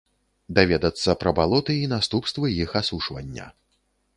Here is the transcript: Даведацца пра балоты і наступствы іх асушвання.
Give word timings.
Даведацца 0.59 1.15
пра 1.23 1.33
балоты 1.39 1.75
і 1.81 1.91
наступствы 1.93 2.51
іх 2.65 2.69
асушвання. 2.83 3.45